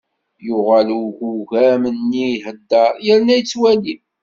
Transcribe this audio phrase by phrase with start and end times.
[0.45, 3.95] Yuɣal ugugam-nni iheddeṛ, yerna yettwali.